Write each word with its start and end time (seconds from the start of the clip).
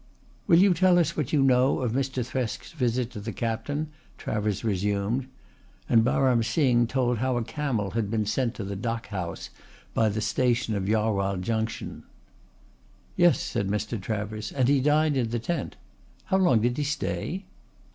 "Will 0.47 0.57
you 0.57 0.73
tell 0.73 0.97
us 0.97 1.15
what 1.15 1.31
you 1.31 1.43
know 1.43 1.81
of 1.81 1.91
Mr. 1.91 2.25
Thresk's 2.25 2.71
visit 2.71 3.11
to 3.11 3.19
the 3.19 3.31
Captain?" 3.31 3.89
Travers 4.17 4.63
resumed, 4.63 5.27
and 5.87 6.03
Baram 6.03 6.43
Singh 6.43 6.87
told 6.87 7.19
how 7.19 7.37
a 7.37 7.43
camel 7.43 7.91
had 7.91 8.09
been 8.09 8.25
sent 8.25 8.55
to 8.55 8.63
the 8.63 8.75
dâk 8.75 9.05
house 9.05 9.51
by 9.93 10.09
the 10.09 10.19
station 10.19 10.75
of 10.75 10.85
Jarwhal 10.87 11.39
Junction. 11.41 12.01
"Yes," 13.15 13.39
said 13.39 13.67
Mr. 13.67 14.01
Travers, 14.01 14.51
"and 14.51 14.67
he 14.67 14.81
dined 14.81 15.17
in 15.17 15.29
the 15.29 15.37
tent. 15.37 15.75
How 16.23 16.37
long 16.37 16.61
did 16.61 16.77
he 16.77 16.83
stay?" 16.83 17.45